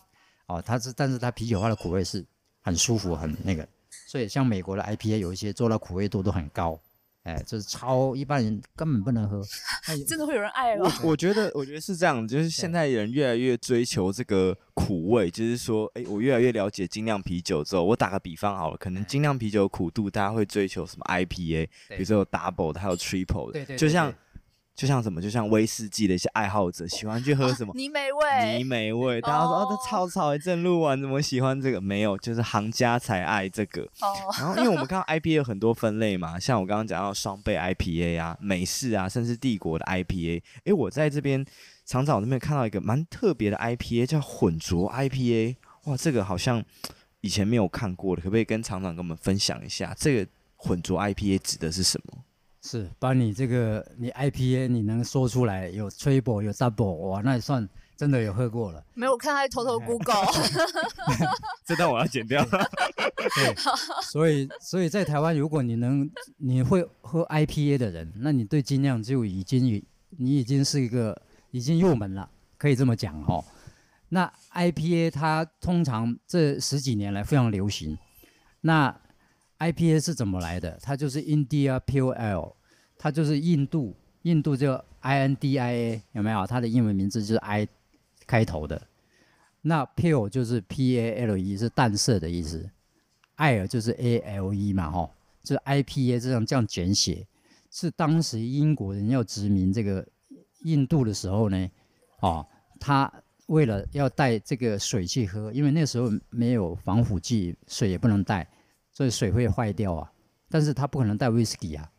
[0.47, 2.25] 哦，它是，但是它啤酒花的苦味是
[2.63, 3.67] 很舒服，很那个，
[4.07, 6.79] 所以像美国的 IPA 有一些做到苦味度都很高，
[7.23, 9.43] 哎，就是超一般人根本不能喝，
[10.07, 10.93] 真的会有人爱吗？
[11.03, 24.13] 我我觉得，我觉得是这样，就是现在人越来越追求这个苦味，就是说，哎，我越来越了解精酿啤酒之后，我打个比方好了，可能精酿啤酒苦度大家会追求什么 IPA，比如说有 double 的，还有 triple 的，对对，就像。
[24.75, 29.21] 就像什么，就像威士忌的一些爱好者喜欢去喝什么泥煤味，泥煤味。
[29.21, 31.81] 大家说哦，这超吵，正录完怎么喜欢这个？
[31.81, 33.83] 没有，就是行家才爱这个。
[34.01, 34.13] 哦。
[34.39, 40.43] 然后，因为我们看到 IPA 有很多分类嘛，像我刚刚讲到双倍 IPA 啊、美式啊，甚至帝国的 IPA。
[40.65, 41.47] 哎，我在这边
[41.87, 45.55] 厂长那边看到一个蛮特别的 IPA，叫混浊 IPA。
[45.85, 46.61] 哇，这个好像
[47.21, 49.95] 以前没有看过的，可不可以跟厂长跟我们分享一下？
[49.97, 52.24] 这个混浊 IPA 指的是什么？
[52.67, 58.83] 是，把你这个你 IPA 你能说出来有 triple 有 double 哇，那也算真的有喝过了。
[58.95, 60.25] 没有，我看他偷偷 Google。
[61.67, 62.43] 这段我要剪掉。
[62.49, 63.55] 对，
[64.03, 69.63] 所以所以在台湾，如果你能你会喝 IPA 的人，那你对精酿就已经
[70.17, 73.45] 你已经是一个已经入门了，可以这么讲哦。
[74.09, 77.99] 那 IPA 它通常这十几年来非常流行，
[78.63, 78.97] 那。
[79.73, 80.79] IPA 是怎么来的？
[80.83, 82.57] 它就是 India P O L，
[82.99, 84.73] 它就是印度，印度就
[85.03, 86.47] INDIA 有没有？
[86.47, 87.67] 它的英文名字就是 I
[88.27, 88.81] 开头的。
[89.63, 92.69] 那 Pale 就是 P-A-L-E，是淡色的意思。
[93.39, 95.11] Ale 就是 A-L-E 嘛，吼，
[95.43, 97.27] 就 IPA 这样这样简写。
[97.71, 100.07] 是当时英国人要殖民这个
[100.65, 101.71] 印度的时候呢，
[102.21, 102.47] 哦，
[102.79, 103.11] 他
[103.47, 108.47] 为了要带这个水去喝，因为那时候没有防腐剂，水也不能带，
[108.95, 110.11] 所以水会坏掉啊。
[110.49, 111.91] 但是他不可能带威士忌啊，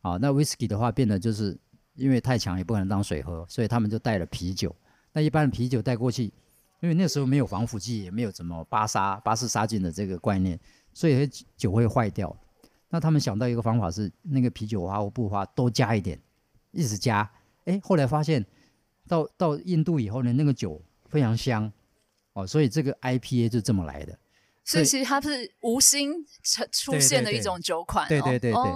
[0.00, 1.56] 啊，那威士忌的话变得就是
[1.94, 4.74] 因为太强也不可能当水喝，所以他们就带了啤酒。
[5.12, 6.24] 那一般的啤酒带过去，
[6.80, 10.58] 因为那时候没有防腐剂，也没有什么巴杀巴氏杀菌的这个观念，
[10.94, 12.34] 所以酒会坏掉。
[12.88, 16.18] 那他们想到一个方法是，那个啤酒花或布花多加一点，
[16.70, 17.28] 一直加。
[17.66, 18.42] 哎，后来发现
[19.06, 20.80] 到到印度以后呢，那个酒
[21.10, 21.70] 非常香
[22.32, 24.18] 哦，所以这个 IPA 就这么来的。
[24.68, 26.12] 所以其实它是无心
[26.70, 28.06] 出现的一种酒款。
[28.06, 28.72] 对对对对，对。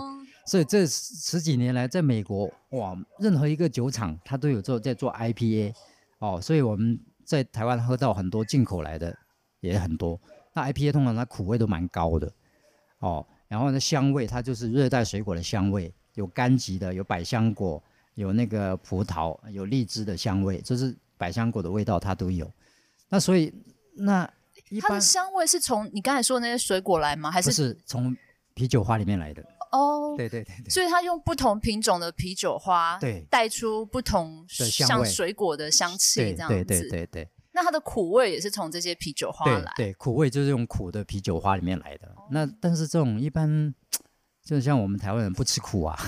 [0.46, 5.74] 所以这十几年来，在美国哇，任何一个酒厂它都有做在做 IPA
[6.18, 9.14] 哦，所以我们在台湾喝到很多进口来的
[9.60, 10.18] 也很多。
[10.54, 12.32] 那 IPA 通常它苦味都蛮高的
[13.00, 13.26] 哦。
[13.46, 17.82] 然后呢，香味它就是热带水果的香味，有柑橘的，有百香果，
[18.14, 22.50] 有那个葡萄，有荔枝的香味，就是百香果的味道它都有。
[23.10, 23.52] 那所以
[23.94, 24.28] 那
[24.72, 27.30] 一般它的香味是从你刚才说的那些水果来吗？
[27.30, 28.16] 还是不是从
[28.54, 29.42] 啤酒花里面来的？
[29.70, 30.70] 哦，对对对对。
[30.70, 36.54] 所以它用不同品种的啤酒花，对，带出不同像水果的香气，这样子。
[36.54, 37.28] 对对对对对。
[37.54, 42.08] 那它的苦味也是从这些啤酒花来，对，对，苦味就是用苦的啤酒花里面来的。
[42.16, 43.74] 哦、那但是这种一般，
[44.42, 45.98] 就像我们台湾人不吃苦啊，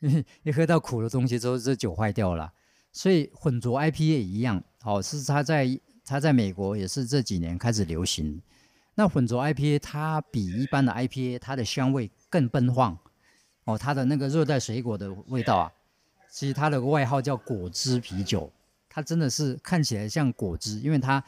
[0.44, 2.52] 一喝到苦的东西之后，这酒坏掉了。
[2.92, 5.64] 所以混浊 IPA 也一样，哦，是它在
[6.08, 8.40] 它在美国也是这几年开始流行。
[8.94, 12.98] 那混浊 IPA 它比一般的 IPA 它的香味更奔放，
[13.64, 15.72] 哦，它的那个热带水果的味道啊，
[16.30, 18.50] 其实它的外号叫果汁啤酒。
[18.90, 21.22] 它真的是看起来像果汁，因为它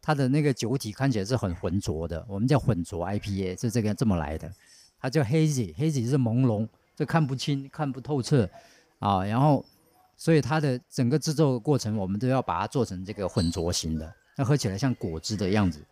[0.00, 4.50] 它的那个酒体看起来是很浑浊的，我们叫混浊 IPA，是这个这么来的。
[4.98, 6.66] 它叫 hazy，hazy 是朦胧，
[6.96, 8.48] 就看不清、看不透彻
[9.00, 9.24] 啊。
[9.24, 9.62] 然后，
[10.16, 15.84] 所以它的整个制作过程，我们都要把它做成这个混浊型的，那喝起来像果汁的样子。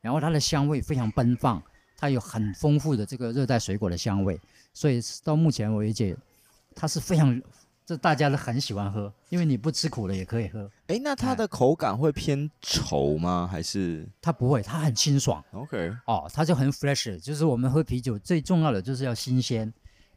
[0.00, 1.62] 然后它的香味非常奔放，
[1.96, 4.40] 它有很丰富的这个热带水果的香味，
[4.74, 6.18] 所以到目前为止，
[6.74, 7.40] 它是非常。
[7.84, 10.70] 这大家都很喜欢喝，因为你不吃苦的也可以喝。
[10.86, 13.48] 哎，那它的口感会偏稠吗？
[13.50, 14.62] 还是它不会？
[14.62, 15.44] 它很清爽。
[15.50, 17.18] OK，哦，它就很 fresh。
[17.18, 19.70] 就是我们喝啤酒最重要的就是要新鲜。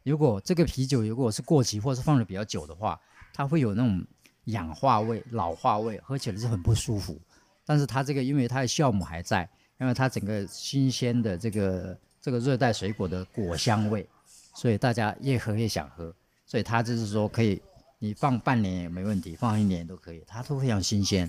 [0.04, 2.98] 如果这个啤酒如果是过期或是放的比较久的话，
[3.34, 4.06] 它会有那种
[4.44, 7.20] 氧化味、老化味，喝起来是很不舒服。
[7.66, 9.46] 但是它这个因为它的酵母还在，
[9.78, 14.08] 因为它整个新鲜的这个这个热带水果的果香味，
[14.54, 16.14] 所以大家越喝越想喝。
[16.46, 17.60] 所以它就是说可以，
[17.98, 21.28] 你放半年也没问题，放一年都可以，它都非常新鲜，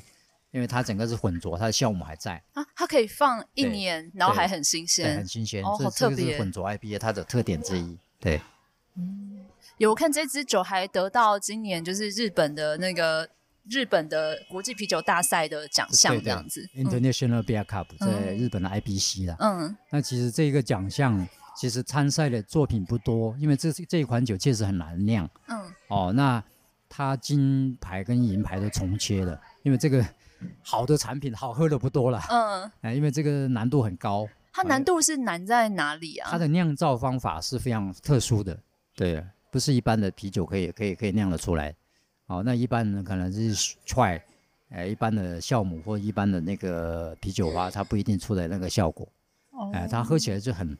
[0.51, 8.39] 因为它整个是混浊，它的酵母还在啊，它可以放一年，然后还很新鲜，很新鲜，哦，好特别，这个是混浊 IPA 它的特点之一，对。
[8.95, 9.43] 嗯，
[9.79, 13.27] 有我看这支酒还得到今年就是日本的那个
[13.69, 21.27] 日本的国际啤酒大赛的奖项这样子，International Beer Cup 在日本的 IBC 啦，嗯，那其实这个奖项。
[21.59, 25.27] 其实参赛的作品不多，因为这这一款酒确实很难酿。
[25.47, 25.59] 嗯。
[25.87, 26.43] 哦，那
[26.87, 30.05] 它金牌跟银牌都重切了，因为这个
[30.61, 32.21] 好的产品好喝的不多了。
[32.29, 32.71] 嗯。
[32.81, 34.27] 哎，因为这个难度很高。
[34.53, 36.29] 它难度是难在哪里啊？
[36.29, 38.59] 它的酿造方法是非常特殊的，
[38.95, 41.75] 对，不是一般的啤酒可以可以可以酿得出来。
[42.27, 43.53] 哦，那一般呢可能是
[43.85, 44.21] try，
[44.69, 49.07] 哎，一般的酵母或一般的那个啤酒花，它不一定出来那个效果。
[49.51, 49.71] 哦。
[49.73, 50.77] 哎，它喝起来就很。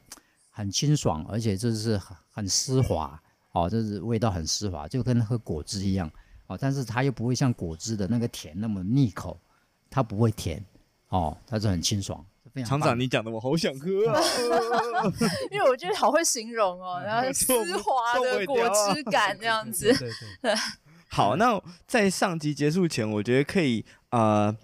[0.50, 6.10] 很清爽，而且就是很很丝滑哦，就是味道很丝滑，就跟喝果汁一样
[6.48, 6.58] 哦。
[6.60, 9.40] 但是它又不会像果汁的那个甜那么腻口，
[9.88, 10.66] 它不会甜
[11.10, 12.26] 哦，它是很清爽。
[12.66, 14.20] 厂长，你讲的我好想喝啊！
[15.52, 19.94] 因为我觉得好会形容哦， 然后丝滑的果汁感这样子。
[19.94, 20.56] 对对对。
[21.08, 24.56] 好，那在上集结束前，我觉得可以呃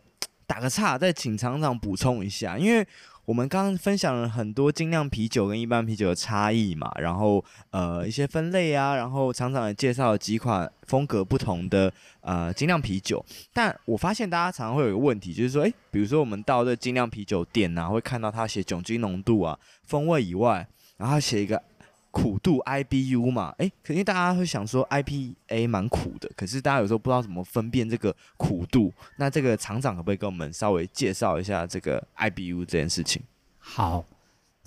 [0.45, 2.85] 打个岔，再请厂长补充一下，因为。
[3.25, 13.25] 我们刚刚分享了很多精酿啤酒跟一般啤酒的差异嘛，然后呃一些分类啊，然后厂长也介绍了几款风格不同的呃精酿啤酒。
[13.53, 21.63] 但我发现大家常常会有一个问题，就是说，诶，比如说我们到这精酿啤酒店啊，会看到他写酒精浓度啊、风味以外，然后写一个。
[22.13, 28.93] 苦度 IBU 嘛，哎，肯定大家会想说 IPA 蛮苦的，可是大家有时候不知道怎么分辨这个苦度。
[29.17, 33.23] 那这个厂长可不可以跟我们稍微介绍一下这个 IBU 这件事情？
[33.57, 34.05] 好，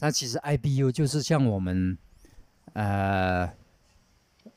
[0.00, 1.96] 那其实 IBU 就是像我们，
[2.72, 3.48] 呃，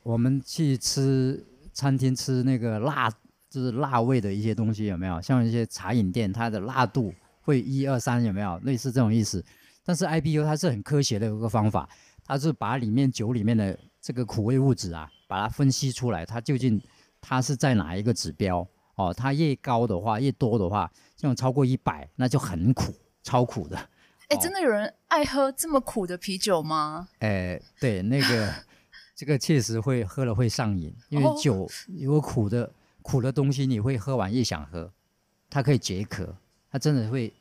[0.01, 3.07] 我们去吃餐厅吃那个辣，
[3.51, 5.21] 就是辣味的一些东西有没有？
[5.21, 8.57] 像一些茶饮店，它的辣度会一二三有没有？
[8.63, 9.45] 类似这种意思。
[9.85, 11.87] 但是 IBU 它是很科学的一个方法。
[12.30, 16.80] 它是把里面酒里面的这个苦味物质啊，把它分析出来，它究竟
[17.19, 18.59] 它是在哪一个指标
[18.93, 19.11] 哦？
[19.11, 23.75] 它越高的话，越多的话，这种超过一百，那就很苦，超苦的。
[24.30, 27.09] 哎、欸，真的有人爱喝这么苦的啤酒吗？
[27.17, 28.53] 哎、欸，对，那个
[29.15, 31.67] 这个确实会喝了会上瘾，因为酒
[31.99, 32.71] 如果苦的
[33.01, 34.93] 苦的东西，你会喝完越想喝，
[35.49, 36.38] 它可以解渴，
[36.69, 37.34] 它真的会，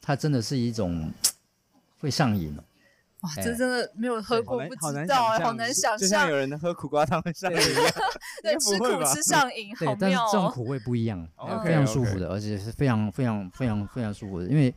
[0.00, 1.12] 它真的是一种
[2.00, 2.56] 会上瘾。
[3.22, 5.98] 哇，这真的没有喝过，不知道哎，好难想象。
[5.98, 7.92] 就像有人喝苦瓜汤 会上瘾一样，
[8.42, 9.96] 对，吃苦吃上瘾，好妙哦。
[10.00, 11.26] 但是这种苦味不一样，
[11.64, 14.74] 非常舒服的，而且是非常非常非常非常舒服的，因为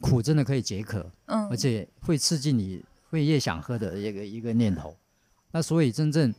[0.00, 4.96] 苦真的可以解渴，嗯，而且会刺激你会越想喝的一个一个念头。
[5.52, 6.34] 那所以真正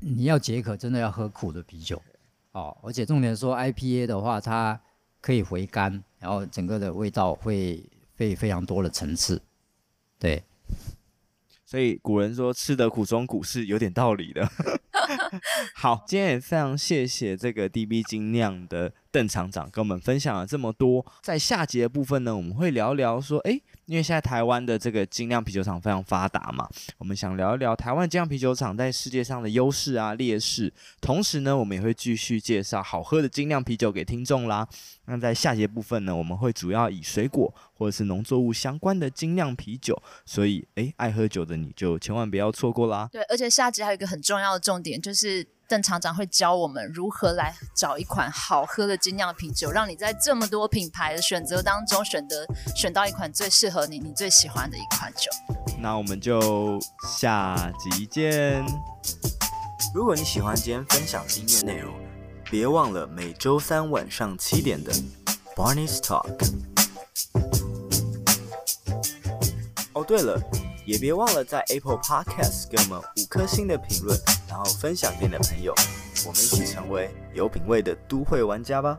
[0.00, 2.02] 你要解渴，真的要喝苦的啤酒
[2.50, 2.76] 哦。
[2.82, 4.80] 而且重点说 IPA 的话，它
[5.20, 9.40] 可以回甘，然后整个的味道会会非常多的层次。
[10.22, 10.44] 对，
[11.66, 14.48] 所以古人说“吃得苦中苦”是有点道理的。
[15.74, 21.04] 好，今天也非常谢谢这个 DB 精酿的邓厂长跟我们分享了这么多。
[21.22, 26.68] 在下集的部分呢，我们会聊聊说，哎，因为现在台湾的这个精酿啤酒厂非常发达嘛，
[26.98, 30.72] 我们想聊一聊台湾精酿啤酒厂在世界上的优势啊、劣势。
[31.00, 34.66] 同时呢，我们也会继续介绍好喝的精酿啤酒给听众啦。
[35.06, 43.08] 那在下节部分呢，我们会主要以水果或者是农作物相关的精酿啤酒，所以诶，爱喝酒的你就千万不要错过啦。
[43.10, 52.46] 对，而且下集还有一个很重要的重点，就是邓厂长会教我们如何来找一款好喝的精酿啤酒，让你在这么多品牌的选择当中选择
[52.76, 55.30] 选到一款最适合你、你最喜欢的一款酒。
[55.78, 56.78] 那我们就
[57.18, 58.62] 下集见。
[59.94, 61.94] 如果你喜欢今天分享的音乐内容，
[62.50, 64.92] 别忘了每周三晚上七点的
[65.56, 66.36] Barney's Talk。
[69.94, 70.38] 哦，对了，
[70.84, 74.18] 也别忘了在 Apple Podcast 给我们五颗星的评论，
[74.48, 75.72] 然后分享给你的朋友，
[76.26, 78.98] 我们一起成为有品味的都会玩家吧。